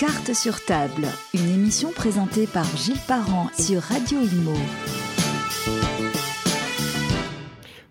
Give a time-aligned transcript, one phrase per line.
[0.00, 4.54] Carte sur table, une émission présentée par Gilles Parent sur Radio Imo.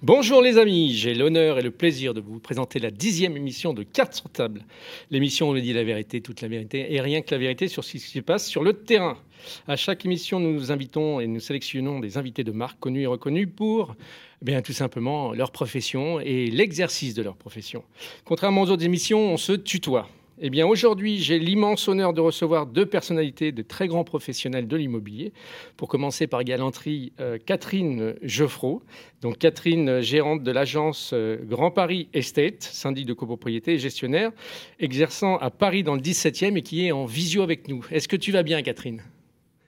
[0.01, 3.83] Bonjour les amis, j'ai l'honneur et le plaisir de vous présenter la dixième émission de
[3.83, 4.65] Carte sur table.
[5.11, 7.83] L'émission où on dit la vérité, toute la vérité et rien que la vérité sur
[7.83, 9.19] ce qui se passe sur le terrain.
[9.67, 13.07] À chaque émission, nous nous invitons et nous sélectionnons des invités de marque connus et
[13.07, 13.95] reconnus pour
[14.41, 17.83] eh bien, tout simplement leur profession et l'exercice de leur profession.
[18.25, 20.09] Contrairement aux autres émissions, on se tutoie.
[20.41, 24.77] Eh bien, aujourd'hui, j'ai l'immense honneur de recevoir deux personnalités de très grands professionnels de
[24.77, 25.33] l'immobilier.
[25.75, 28.79] Pour commencer par galanterie, euh, Catherine Geoffroy.
[29.21, 34.31] Donc, Catherine, gérante de l'agence euh, Grand Paris Estate, syndic de copropriété et gestionnaire,
[34.79, 37.85] exerçant à Paris dans le 17e et qui est en visio avec nous.
[37.91, 39.01] Est-ce que tu vas bien, Catherine?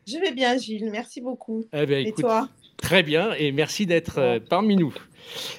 [0.07, 0.89] Je vais bien, Gilles.
[0.89, 1.65] Merci beaucoup.
[1.73, 2.47] Eh bien, et toi?
[2.77, 4.93] Très bien, et merci d'être euh, parmi nous.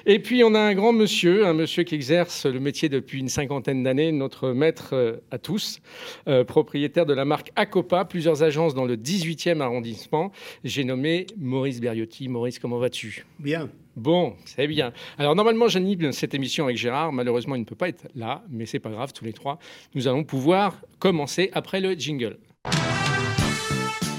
[0.05, 3.29] Et puis on a un grand monsieur, un monsieur qui exerce le métier depuis une
[3.29, 5.79] cinquantaine d'années, notre maître euh, à tous,
[6.27, 10.31] euh, propriétaire de la marque Acopa, plusieurs agences dans le 18e arrondissement.
[10.63, 12.27] J'ai nommé Maurice Beriotti.
[12.27, 13.25] Maurice, comment vas-tu?
[13.39, 13.69] Bien.
[13.95, 14.91] Bon, c'est bien.
[15.17, 17.13] Alors normalement, j'anime cette émission avec Gérard.
[17.13, 19.13] Malheureusement, il ne peut pas être là, mais c'est pas grave.
[19.13, 19.59] Tous les trois,
[19.93, 22.37] nous allons pouvoir commencer après le jingle.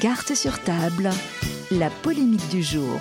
[0.01, 1.11] Carte sur table
[1.71, 3.01] la polémique du jour.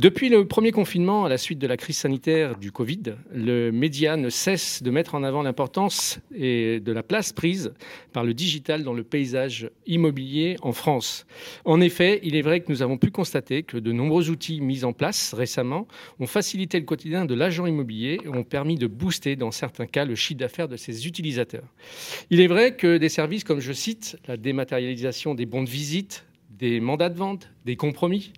[0.00, 4.16] Depuis le premier confinement, à la suite de la crise sanitaire du Covid, le média
[4.16, 7.74] ne cesse de mettre en avant l'importance et de la place prise
[8.14, 11.26] par le digital dans le paysage immobilier en France.
[11.66, 14.84] En effet, il est vrai que nous avons pu constater que de nombreux outils mis
[14.84, 15.86] en place récemment
[16.18, 20.06] ont facilité le quotidien de l'agent immobilier et ont permis de booster dans certains cas
[20.06, 21.68] le chiffre d'affaires de ses utilisateurs.
[22.30, 26.24] Il est vrai que des services comme je cite la dématérialisation des bons de visite,
[26.60, 28.32] des mandats de vente, des compromis,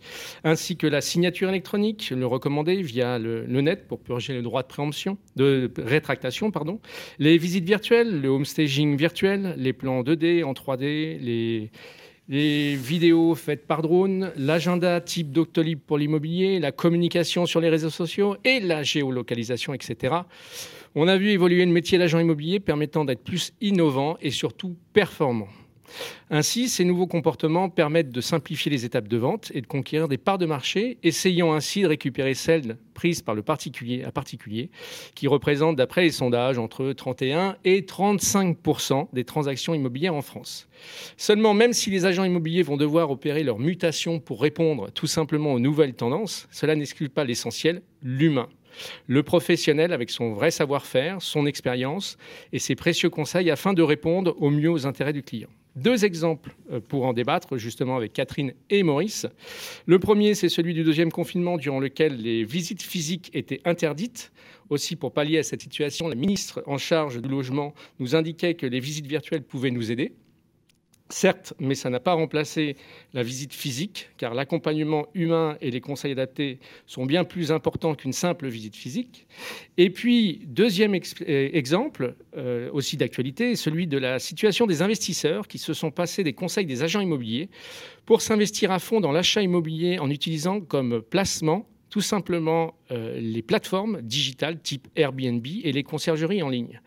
[0.45, 4.69] ainsi que la signature électronique, le recommandé via le, net pour purger le droit de
[4.69, 6.81] préemption, de rétractation, pardon,
[7.19, 11.71] les visites virtuelles, le homestaging virtuel, les plans 2D en 3D, les,
[12.29, 17.91] les vidéos faites par drone, l'agenda type Doctolib pour l'immobilier, la communication sur les réseaux
[17.91, 20.15] sociaux et la géolocalisation, etc.
[20.95, 25.49] On a vu évoluer le métier d'agent immobilier permettant d'être plus innovant et surtout performant.
[26.31, 30.19] Ainsi, ces nouveaux comportements permettent de simplifier les étapes de vente et de conquérir des
[30.19, 34.71] parts de marché, essayant ainsi de récupérer celles prises par le particulier à particulier,
[35.15, 38.57] qui représentent, d'après les sondages, entre 31 et 35
[39.13, 40.69] des transactions immobilières en France.
[41.17, 45.53] Seulement, même si les agents immobiliers vont devoir opérer leur mutation pour répondre tout simplement
[45.53, 48.49] aux nouvelles tendances, cela n'exclut pas l'essentiel, l'humain.
[49.07, 52.17] Le professionnel avec son vrai savoir-faire, son expérience
[52.53, 55.51] et ses précieux conseils afin de répondre au mieux aux intérêts du client.
[55.75, 59.27] Deux exemples euh, pour en débattre justement avec Catherine et Maurice.
[59.87, 64.33] Le premier, c'est celui du deuxième confinement durant lequel les visites physiques étaient interdites.
[64.69, 68.67] Aussi, pour pallier à cette situation, la ministre en charge du logement nous indiquait que
[68.67, 70.13] les visites virtuelles pouvaient nous aider.
[71.13, 72.75] Certes, mais ça n'a pas remplacé
[73.13, 78.15] la visite physique, car l'accompagnement humain et les conseils adaptés sont bien plus importants qu'une
[78.15, 79.27] simple visite physique.
[79.77, 85.59] Et puis, deuxième euh, exemple, euh, aussi d'actualité, celui de la situation des investisseurs qui
[85.59, 87.51] se sont passés des conseils des agents immobiliers
[88.07, 93.43] pour s'investir à fond dans l'achat immobilier en utilisant comme placement tout simplement euh, les
[93.43, 96.81] plateformes digitales type Airbnb et les conciergeries en ligne.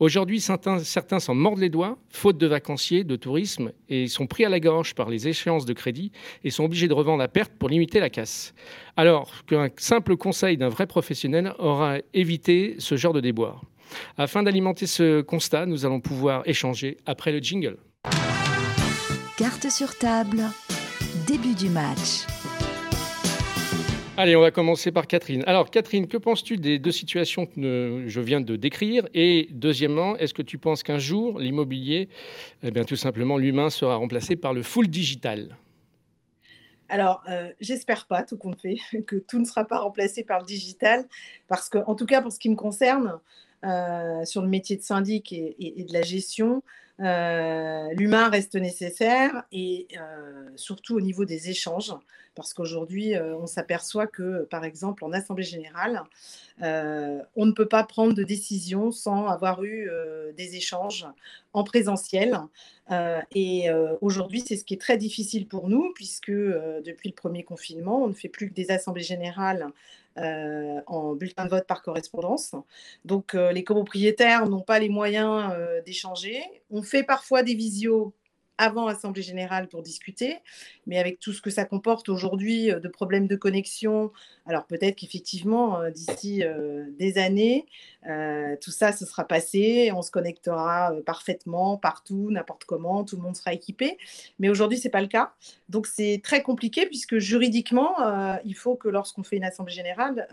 [0.00, 0.78] Aujourd'hui, certains,
[1.18, 4.94] s'en mordent les doigts, faute de vacanciers, de tourisme, et sont pris à la gorge
[4.94, 6.10] par les échéances de crédit
[6.42, 8.54] et sont obligés de revendre à perte pour limiter la casse.
[8.96, 13.60] Alors qu'un simple conseil d'un vrai professionnel aura évité ce genre de déboire.
[14.16, 17.76] Afin d'alimenter ce constat, nous allons pouvoir échanger après le jingle.
[19.36, 20.44] Carte sur table,
[21.26, 22.24] début du match.
[24.18, 25.44] Allez, on va commencer par Catherine.
[25.46, 29.06] Alors, Catherine, que penses-tu des deux situations que je viens de décrire?
[29.12, 32.08] Et deuxièmement, est-ce que tu penses qu'un jour, l'immobilier,
[32.62, 35.58] eh bien, tout simplement, l'humain sera remplacé par le full digital?
[36.88, 40.46] Alors, euh, j'espère pas, tout compte fait, que tout ne sera pas remplacé par le
[40.46, 41.04] digital,
[41.46, 43.20] parce que, en tout cas, pour ce qui me concerne,
[43.64, 46.62] euh, sur le métier de syndic et, de la gestion,
[46.98, 49.88] l'humain reste nécessaire et
[50.56, 51.94] surtout au niveau des échanges
[52.36, 56.02] parce qu'aujourd'hui, euh, on s'aperçoit que, par exemple, en Assemblée générale,
[56.62, 61.06] euh, on ne peut pas prendre de décision sans avoir eu euh, des échanges
[61.54, 62.38] en présentiel.
[63.34, 63.68] et
[64.00, 68.08] aujourd'hui, c'est ce qui est très difficile pour nous, puisque depuis le premier confinement, on
[68.08, 69.66] ne fait plus que des assemblées générales
[70.16, 72.54] en bulletin de vote par correspondance.
[73.04, 75.52] Donc, les copropriétaires n'ont pas les moyens
[75.84, 76.42] d'échanger.
[76.70, 78.14] On fait parfois des visios
[78.58, 80.38] avant Assemblée générale pour discuter,
[80.86, 84.12] mais avec tout ce que ça comporte aujourd'hui de problèmes de connexion,
[84.46, 87.66] alors peut-être qu'effectivement, euh, d'ici euh, des années,
[88.08, 93.22] euh, tout ça, se sera passé, on se connectera parfaitement, partout, n'importe comment, tout le
[93.22, 93.98] monde sera équipé.
[94.38, 95.32] Mais aujourd'hui, ce n'est pas le cas.
[95.68, 97.96] Donc c'est très compliqué puisque juridiquement,
[98.44, 100.28] il faut que lorsqu'on fait une assemblée générale,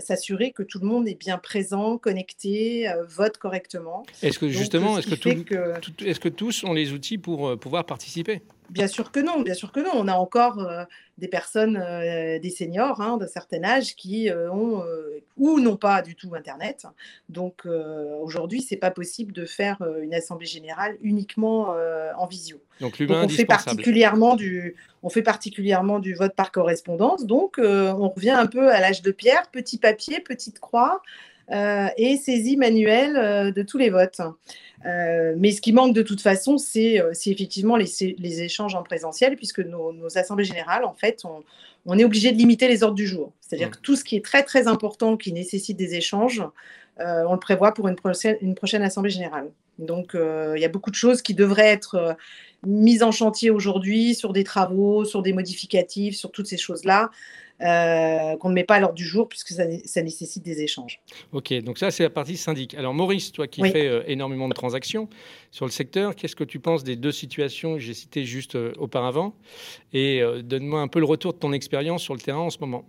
[0.00, 4.04] s'assurer que tout le monde est bien présent, connecté, vote correctement.
[4.22, 8.88] Est-ce que justement, est-ce que, est que tous ont les outils pour pouvoir participer Bien
[8.88, 9.92] sûr que non, bien sûr que non.
[9.94, 10.84] On a encore euh,
[11.18, 14.82] des personnes, euh, des seniors hein, d'un certain âge qui euh, ont
[15.36, 16.86] ou n'ont pas du tout Internet.
[17.28, 17.66] Donc
[18.20, 21.74] aujourd'hui, c'est pas possible de faire une assemblée générale uniquement
[22.16, 22.58] en visio.
[22.80, 27.26] Donc l'humain on fait particulièrement du, on fait particulièrement du vote par correspondance.
[27.26, 31.02] Donc on revient un peu à l'âge de pierre, petit papier, petite croix.
[31.50, 34.22] et saisie manuelle de tous les votes.
[34.86, 38.82] Euh, mais ce qui manque de toute façon, c'est euh, effectivement les, les, échanges en
[38.82, 41.24] présentiel, puisque nos, assemblées générales, en fait,
[41.86, 43.32] on, est obligé de limiter les ordres du jour.
[43.40, 43.72] C'est-à-dire mmh.
[43.72, 46.42] que tout ce qui est très très important, qui nécessite des échanges,
[47.00, 49.50] euh, on le prévoit pour une prochaine, une prochaine assemblée générale.
[49.78, 52.16] Donc, il y a beaucoup de choses qui devraient être
[52.66, 57.10] mises en chantier aujourd'hui sur des travaux, sur des modificatifs, sur toutes ces choses-là.
[57.62, 59.64] Euh, qu'on ne met pas à l'ordre du jour puisque ça,
[60.02, 61.00] nécessite des échanges.
[61.32, 62.74] Ok, donc ça c'est la partie syndic.
[62.74, 65.08] Alors Maurice, toi qui fais euh, énormément de transactions
[65.50, 68.72] sur le secteur, qu'est-ce que tu penses des deux situations que j'ai citées juste euh,
[68.76, 69.34] auparavant?
[69.94, 72.84] Et donne-moi un peu le retour de ton expérience sur le terrain en ce moment.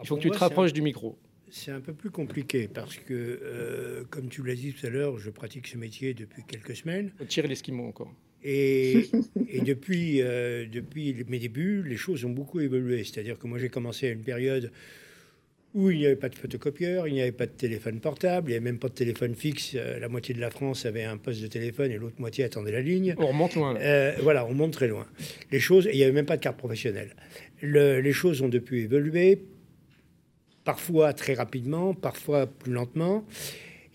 [0.00, 1.18] Il faut que tu te rapproches du micro.
[1.50, 5.30] C'est un peu plus compliqué parce que, comme tu l'as dit tout à l'heure, je
[5.30, 7.12] pratique ce métier depuis quelques semaines.
[7.28, 8.12] Tirer l'esquimau encore.
[8.46, 9.08] Et,
[9.64, 13.02] depuis, euh, depuis mes débuts, les choses ont beaucoup évolué.
[13.02, 14.70] C'est-à-dire que moi, j'ai commencé à une période
[15.72, 18.52] où il n'y avait pas de photocopieur, il n'y avait pas de téléphone portable, il
[18.52, 19.72] n'y avait même pas de téléphone fixe.
[19.74, 22.70] Euh, la moitié de la France avait un poste de téléphone et l'autre moitié attendait
[22.70, 23.14] la ligne.
[23.18, 23.76] On remonte loin.
[23.76, 25.06] Euh, voilà, on monte très loin.
[25.50, 27.16] Les choses, il n'y avait même pas de carte professionnelle.
[27.62, 29.42] les choses ont depuis évolué,
[30.64, 33.24] parfois très rapidement, parfois plus lentement.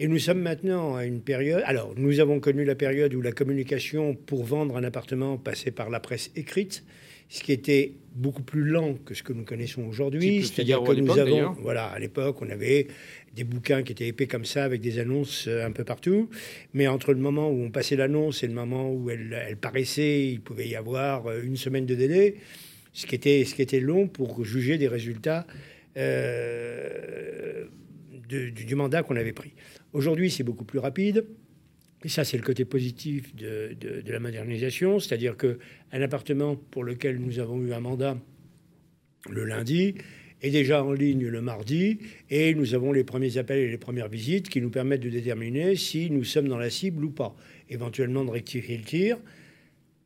[0.02, 1.62] Et nous sommes maintenant à une période.
[1.66, 5.90] Alors, nous avons connu la période où la communication pour vendre un appartement passait par
[5.90, 6.86] la presse écrite,
[7.28, 10.46] ce qui était beaucoup plus lent que ce que nous connaissons aujourd'hui.
[10.46, 12.88] C'est-à-dire que nous avons, voilà, à l'époque, on avait
[13.36, 16.30] des bouquins qui étaient épais comme ça, avec des annonces euh, un peu partout.
[16.74, 20.28] Mais entre le moment où on passait l'annonce et le moment où elle, elle, paraissait,
[20.28, 22.36] il pouvait y avoir euh, une semaine de délai,
[22.94, 25.46] ce qui était, ce qui était long pour juger des résultats
[25.98, 27.66] euh,
[28.30, 29.52] du mandat qu'on avait pris.
[29.94, 31.26] Aujourd'hui, c'est beaucoup plus rapide.
[32.04, 33.76] Et ça, c'est le côté positif de,
[34.08, 38.18] la modernisation, c'est-à-dire qu'un appartement pour lequel nous avons eu un mandat
[39.30, 39.96] le lundi
[40.42, 42.00] est déjà en ligne le mardi,
[42.30, 45.76] et nous avons les premiers appels et les premières visites qui nous permettent de déterminer
[45.76, 47.36] si nous sommes dans la cible ou pas,
[47.70, 49.18] éventuellement de rectifier le tir.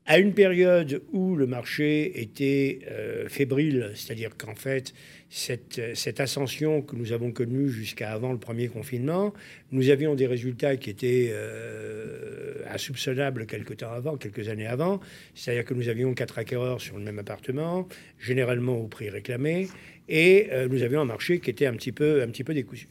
[0.05, 4.93] À une période où le marché était euh, fébrile, c'est-à-dire qu'en fait,
[5.29, 9.33] cette, cette, ascension que nous avons connue jusqu'à avant le premier confinement,
[9.71, 14.99] nous avions des résultats qui étaient euh, insoupçonnables quelques temps avant, quelques années avant.
[15.35, 17.87] C'est-à-dire que nous avions quatre acquéreurs sur le même appartement,
[18.19, 19.69] généralement au prix réclamé,
[20.09, 22.89] et euh, nous avions un marché qui était un petit peu, un petit peu décousu.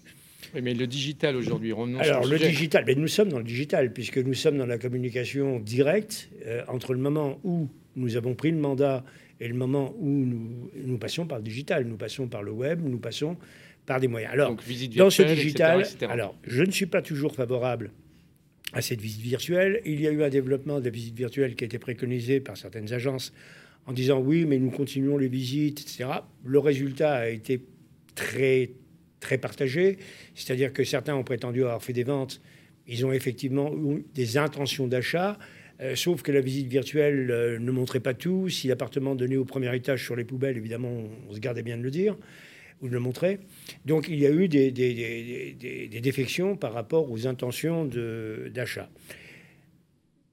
[0.54, 4.18] Oui, mais le digital aujourd'hui, Alors, le, digital, mais nous sommes dans le digital, puisque
[4.18, 8.58] nous sommes dans la communication directe euh, entre le moment où nous avons pris le
[8.58, 9.04] mandat
[9.40, 11.84] et le moment où nous, nous passons par le digital.
[11.84, 13.36] Nous passons par le web, nous passons
[13.86, 14.32] par des moyens.
[14.32, 14.56] Alors,
[14.96, 17.90] dans ce digital, alors, je ne suis pas toujours favorable
[18.72, 19.82] à cette visite virtuelle.
[19.84, 22.56] Il y a eu un développement de la visite virtuelle qui a été préconisé par
[22.56, 23.32] certaines agences
[23.86, 26.04] en disant oui, mais nous continuons les visites, etc.
[26.44, 27.64] Le résultat a été
[28.14, 28.70] très
[29.22, 29.96] très partagé,
[30.34, 32.42] c'est-à-dire que certains ont prétendu avoir fait des ventes,
[32.86, 35.38] ils ont effectivement eu des intentions d'achat,
[35.80, 38.48] euh, sauf que la visite virtuelle euh, ne montrait pas tout.
[38.48, 40.90] Si l'appartement donnait au premier étage sur les poubelles, évidemment,
[41.28, 42.16] on, se gardait bien de le dire
[42.82, 43.38] ou de le montrer.
[43.86, 47.88] Donc il y a eu des, des, défections par rapport aux intentions
[48.52, 48.90] d'achat.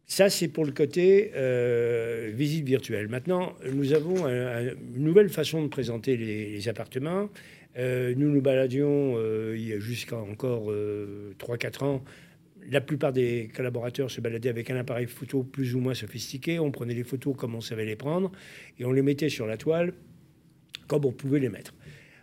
[0.10, 3.08] Ça, c'est pour le côté euh, visite virtuelle.
[3.08, 7.30] Maintenant, nous avons une nouvelle façon de présenter les appartements.
[7.78, 12.04] Euh, nous nous baladions euh, il y a jusqu'à encore 3-4 euh, ans.
[12.70, 16.60] La plupart des collaborateurs se baladaient avec un appareil photo plus ou moins sophistiqué.
[16.60, 18.32] On prenait les photos comme on savait les prendre
[18.80, 19.94] et on les mettait sur la toile
[20.88, 21.76] comme on pouvait les mettre.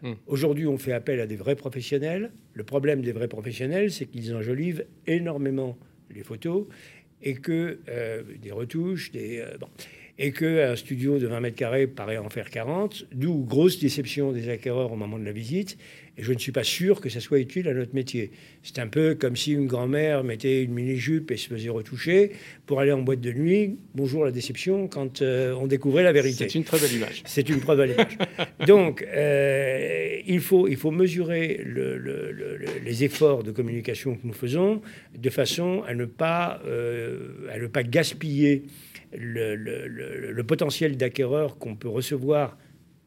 [0.03, 0.15] Hmm.
[0.27, 2.33] Aujourd'hui, on fait appel à des vrais professionnels.
[2.53, 5.79] Le problème des vrais professionnels, c'est qu'ils enjolivent énormément
[6.11, 6.67] les photos
[7.23, 7.79] et que
[8.43, 9.69] des retouches, des bon
[10.19, 14.49] et qu'un studio de 20 mètres carrés paraît en faire 40, d'où grosse déception des
[14.49, 15.77] acquéreurs au moment de la visite,
[16.17, 18.31] Et je ne suis pas sûr que ça soit utile à notre métier.
[18.63, 22.33] C'est un peu comme si une grand-mère mettait une mini-jupe et se faisait retoucher
[22.65, 23.77] pour aller en boîte de nuit.
[23.95, 26.49] Bonjour la déception quand euh, on découvrait la vérité.
[26.49, 27.23] C'est une très belle image.
[27.27, 28.17] C'est une très belle image.
[28.67, 31.63] Donc, euh, il, faut, il faut mesurer
[32.83, 34.81] les efforts de communication que nous faisons
[35.15, 38.65] de façon à ne pas, euh, à ne pas gaspiller
[39.13, 42.57] le, potentiel d'acquéreur qu'on peut recevoir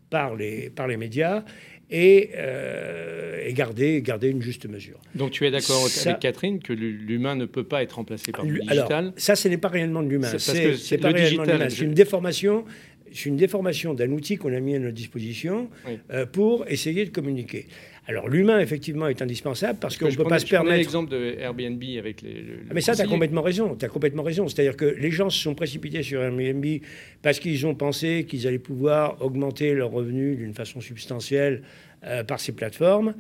[0.10, 1.44] par les, par les médias
[1.90, 5.00] et, euh, et, garder, garder une juste mesure.
[5.16, 8.60] Donc tu es d'accord avec Catherine que l'humain ne peut pas être remplacé par le
[8.60, 10.38] digital Alors, Ça, ce n'est pas réellement de l'humain.
[10.38, 10.76] C'est.
[10.76, 12.66] C'est une déformation.
[13.12, 15.68] C'est une déformation d'un outil qu'on a mis à notre disposition
[16.12, 17.66] euh, pour essayer de communiquer.
[18.10, 20.78] Alors l'humain, effectivement, est indispensable parce qu'on ne peut pas se permettre...
[20.78, 22.44] l'exemple de Airbnb avec les...
[22.68, 23.76] Ah, mais ça, tu as complètement raison.
[23.76, 24.48] Tu as complètement raison.
[24.48, 26.66] C'est-à-dire que les gens se sont précipités sur Airbnb
[27.22, 31.62] parce qu'ils ont pensé qu'ils allaient pouvoir augmenter leurs revenus d'une façon substantielle
[32.04, 33.14] euh, par ces plateformes.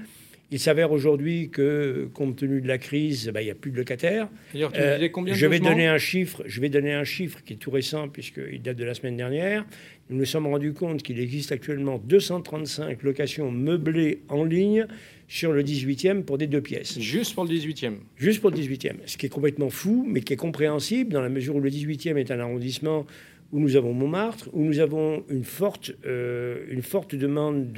[0.51, 3.77] Il s'avère aujourd'hui que, compte tenu de la crise, bah, il n'y a plus de
[3.77, 4.29] locataires.
[4.53, 6.43] D'ailleurs, tu euh, combien de je vais donner un chiffre.
[6.47, 9.65] Je vais donner un chiffre qui est tout récent puisqu'il date de la semaine dernière.
[10.09, 14.87] Nous nous sommes rendus compte qu'il existe actuellement 235 locations meublées en ligne
[15.27, 16.99] sur le 18e pour des deux pièces.
[16.99, 18.95] Juste pour le 18e Juste pour le 18e.
[19.05, 22.17] Ce qui est complètement fou, mais qui est compréhensible dans la mesure où le 18e
[22.17, 23.05] est un arrondissement
[23.51, 27.71] où nous avons Montmartre, où nous avons une forte, euh, une forte demande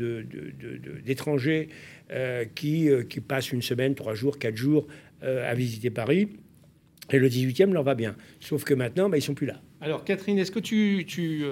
[1.06, 1.70] d'étrangers
[2.12, 4.88] euh, qui, euh, qui, passent une semaine, trois jours, quatre jours
[5.22, 6.30] à visiter Paris.
[7.12, 8.16] Et le 18e leur va bien.
[8.40, 9.62] Sauf que maintenant, bah, ils sont plus là.
[9.82, 11.44] Alors Catherine, est-ce que tu, tu,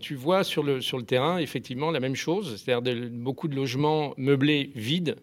[0.00, 4.14] tu, vois sur le, sur le terrain effectivement la même chose, c'est-à-dire beaucoup de logements
[4.16, 5.16] meublés vides,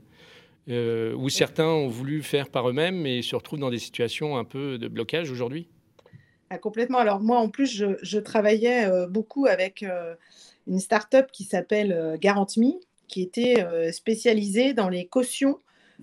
[0.70, 4.78] où certains ont voulu faire par eux-mêmes et se retrouvent dans des situations un peu
[4.78, 5.68] de blocage aujourd'hui?
[6.50, 6.98] Ah, complètement.
[6.98, 10.16] Alors moi, en plus, je, travaillais euh, beaucoup avec euh,
[10.68, 15.58] une start-up qui s'appelle euh, GarantMe, qui était spécialisée dans les cautions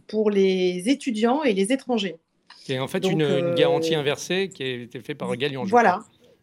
[0.09, 2.17] pour les étudiants et les étrangers.
[2.65, 5.63] C'est en fait une, garantie inversée qui a été faite par Galion.
[5.63, 6.01] Voilà,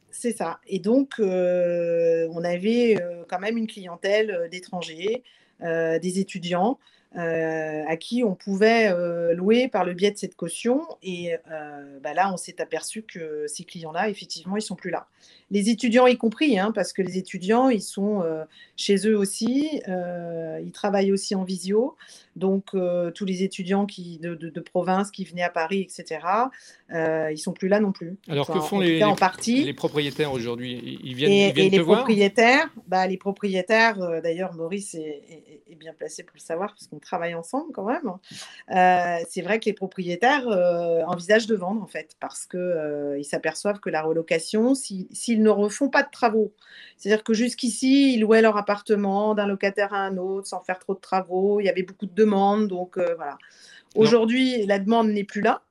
[0.10, 0.62] c'est ça.
[0.68, 5.24] Et donc, on avait quand même une clientèle d'étrangers,
[5.60, 6.80] des étudiants.
[7.16, 10.82] Euh, à qui on pouvait euh, louer par le biais de cette caution.
[11.04, 15.06] Et euh, bah là, on s'est aperçu que ces clients-là, effectivement, ils sont plus là.
[15.52, 18.24] Les étudiants y compris, hein, parce que les étudiants, ils sont
[18.76, 21.96] chez eux aussi, ils travaillent aussi en visio.
[22.36, 22.76] Donc,
[23.14, 26.26] tous les étudiants qui, de, province qui venaient à Paris, etc.,
[26.90, 28.18] ils sont plus là non plus.
[28.28, 29.64] Alors, que font les, en partie.
[29.64, 31.00] les propriétaires aujourd'hui?
[31.04, 35.76] Ils viennent, et, ils viennent et les propriétaires, bah, les propriétaires, d'ailleurs, Maurice est, est,
[35.76, 38.12] bien placé pour le savoir, parce qu'on travaillent ensemble quand même.
[38.72, 43.20] Euh, c'est vrai que les propriétaires euh, envisagent de vendre en fait parce qu'ils euh,
[43.20, 46.54] ils s'aperçoivent que la relocation, s'ils ne refont pas de travaux,
[46.98, 50.96] c'est-à-dire que jusqu'ici, ils louaient leur appartement d'un locataire à un autre sans faire trop
[50.96, 53.38] de travaux, il y avait beaucoup de demandes, donc voilà.
[53.96, 55.62] Aujourd'hui, la demande n'est plus là.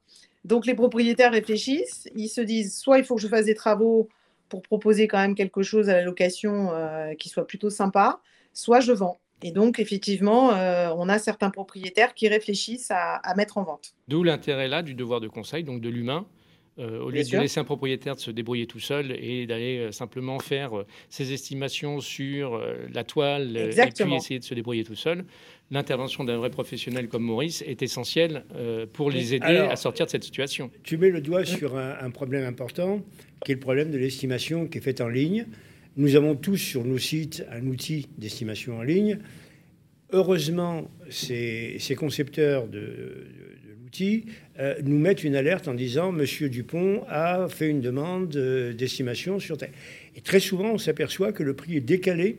[0.44, 4.08] Donc les propriétaires réfléchissent, ils se disent soit il faut que je fasse des travaux
[4.48, 6.70] pour proposer quand même quelque chose à la location
[7.18, 8.20] qui soit plutôt sympa,
[8.52, 9.21] soit je vends.
[9.42, 13.94] Et donc, effectivement, euh, on a certains propriétaires qui réfléchissent à, mettre en vente.
[14.08, 16.26] D'où l'intérêt là du devoir de conseil, donc de l'humain.
[16.78, 19.92] Euh, au lieu de laisser un propriétaire de se débrouiller tout seul et d'aller euh,
[19.92, 20.70] simplement faire
[21.10, 22.58] ses estimations sur
[22.90, 25.26] la toile et puis essayer de se débrouiller tout seul,
[25.70, 28.46] l'intervention d'un vrai professionnel comme Maurice est essentielle
[28.94, 30.70] pour les aider à sortir de cette situation.
[30.82, 33.02] Tu mets le doigt sur un, un problème important,
[33.44, 35.46] qui est le problème de l'estimation qui est faite en ligne.
[35.96, 39.18] Nous avons tous sur nos sites un outil d'estimation en ligne.
[40.12, 43.26] Heureusement, ces, concepteurs de,
[43.82, 44.24] l'outil
[44.58, 49.38] euh, nous mettent une alerte en disant Monsieur Dupont a fait une demande euh, d'estimation
[49.38, 49.70] sur tel.
[50.16, 52.38] Et très souvent, on s'aperçoit que le prix est décalé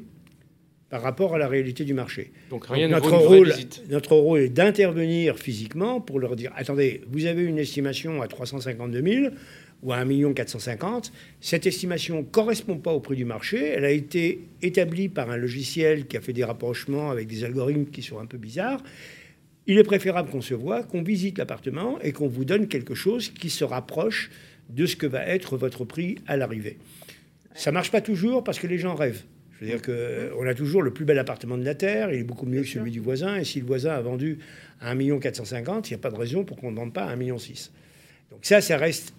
[0.90, 2.32] par rapport à la réalité du marché.
[2.52, 3.52] Donc, rien notre, rôle,
[3.90, 9.02] notre rôle est d'intervenir physiquement pour leur dire attendez, vous avez une estimation à 352
[9.02, 9.34] 000
[9.84, 11.12] ou à 1 450
[11.42, 13.68] Cette estimation ne correspond pas au prix du marché.
[13.68, 17.86] Elle a été établie par un logiciel qui a fait des rapprochements avec des algorithmes
[17.86, 18.82] qui sont un peu bizarres.
[19.68, 23.30] Il est préférable qu'on se voit, qu'on visite l'appartement et qu'on vous donne quelque chose
[23.30, 24.32] qui se rapproche
[24.70, 26.78] de ce que va être votre prix à l'arrivée.
[27.54, 29.24] Ça ne marche pas toujours parce que les gens rêvent.
[29.54, 32.24] Je veux dire qu'on a toujours le plus bel appartement de la Terre, il est
[32.24, 34.40] beaucoup mieux que celui du voisin, et si le voisin a vendu
[34.82, 37.12] à 1 450 il n'y a pas de raison pour qu'on ne vende pas à
[37.12, 37.38] 1 million.
[38.32, 39.14] Donc ça, ça reste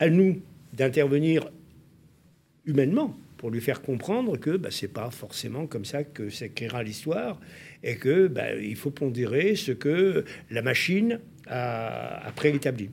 [0.00, 0.42] à nous
[0.72, 1.50] d'intervenir
[2.66, 6.82] humainement pour lui faire comprendre que bah, ce n'est pas forcément comme ça que s'écrira
[6.82, 7.40] l'histoire
[7.82, 12.90] et que bah, il faut pondérer ce que la machine a, préétabli.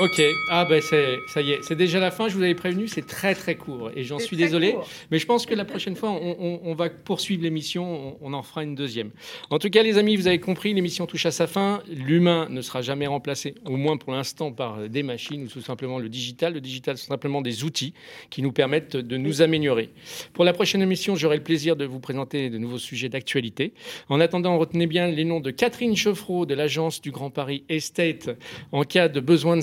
[0.00, 0.20] Ok,
[0.50, 2.28] ah ben ça y est, c'est déjà la fin.
[2.28, 4.74] Je vous avais prévenu, c'est très très court et j'en suis désolé,
[5.12, 8.74] mais je pense que la prochaine fois on, va poursuivre l'émission, on, en fera une
[8.74, 9.12] deuxième.
[9.50, 11.80] En tout cas, les amis, vous avez compris, l'émission touche à sa fin.
[11.88, 16.00] L'humain ne sera jamais remplacé, au moins pour l'instant, par des machines ou tout simplement
[16.00, 16.54] le digital.
[16.54, 17.94] Le digital, c'est simplement des outils
[18.30, 19.90] qui nous permettent de nous améliorer.
[20.32, 23.72] Pour la prochaine émission, j'aurai le plaisir de vous présenter de nouveaux sujets d'actualité.
[24.08, 28.30] En attendant, retenez bien les noms de Catherine Chauffreau de l'agence du Grand Paris Estate
[28.72, 29.62] en cas de besoin de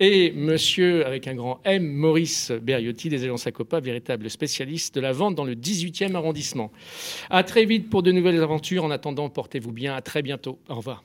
[0.00, 5.12] et monsieur, avec un grand M, Maurice Beriotti des agences Acopa, véritable spécialiste de la
[5.12, 6.70] vente dans le 18e arrondissement.
[7.30, 8.84] À très vite pour de nouvelles aventures.
[8.84, 9.94] En attendant, portez-vous bien.
[9.94, 10.58] À très bientôt.
[10.68, 11.04] Au revoir.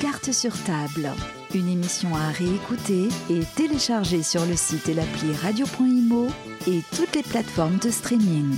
[0.00, 1.10] Carte sur table,
[1.54, 6.28] une émission à réécouter et télécharger sur le site et l'appli radio.imo
[6.66, 8.54] et toutes les plateformes de streaming.